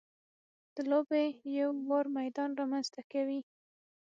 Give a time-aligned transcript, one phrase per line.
[0.75, 1.23] د لوبې
[1.59, 3.39] یو ه وار میدان رامنځته کوي.